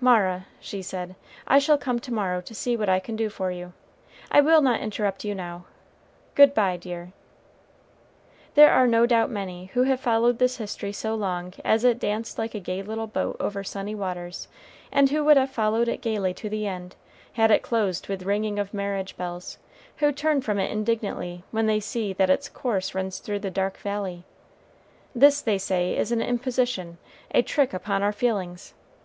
"Mara," 0.00 0.46
she 0.58 0.82
said, 0.82 1.14
"I 1.46 1.60
shall 1.60 1.78
come 1.78 2.00
to 2.00 2.12
morrow 2.12 2.40
to 2.40 2.54
see 2.56 2.76
what 2.76 2.88
I 2.88 2.98
can 2.98 3.14
do 3.14 3.28
for 3.28 3.52
you. 3.52 3.72
I 4.32 4.40
will 4.40 4.60
not 4.60 4.80
interrupt 4.80 5.24
you 5.24 5.32
now. 5.32 5.62
Good 6.34 6.54
by, 6.54 6.76
dear." 6.76 7.12
There 8.56 8.72
are 8.72 8.88
no 8.88 9.06
doubt 9.06 9.30
many, 9.30 9.66
who 9.74 9.84
have 9.84 10.00
followed 10.00 10.40
this 10.40 10.56
history 10.56 10.90
so 10.92 11.14
long 11.14 11.54
as 11.64 11.84
it 11.84 12.00
danced 12.00 12.36
like 12.36 12.52
a 12.52 12.58
gay 12.58 12.82
little 12.82 13.06
boat 13.06 13.36
over 13.38 13.62
sunny 13.62 13.94
waters, 13.94 14.48
and 14.90 15.10
who 15.10 15.22
would 15.24 15.36
have 15.36 15.50
followed 15.52 15.86
it 15.86 16.02
gayly 16.02 16.34
to 16.34 16.48
the 16.48 16.66
end, 16.66 16.96
had 17.34 17.52
it 17.52 17.62
closed 17.62 18.08
with 18.08 18.24
ringing 18.24 18.58
of 18.58 18.74
marriage 18.74 19.16
bells, 19.16 19.56
who 19.98 20.10
turn 20.10 20.40
from 20.40 20.58
it 20.58 20.68
indignantly, 20.72 21.44
when 21.52 21.66
they 21.66 21.78
see 21.78 22.12
that 22.12 22.28
its 22.28 22.48
course 22.48 22.92
runs 22.92 23.20
through 23.20 23.38
the 23.38 23.50
dark 23.52 23.76
valley. 23.76 24.24
This, 25.14 25.40
they 25.40 25.58
say, 25.58 25.96
is 25.96 26.10
an 26.10 26.22
imposition, 26.22 26.98
a 27.30 27.40
trick 27.40 27.72
upon 27.72 28.02
our 28.02 28.10
feelings. 28.12 28.74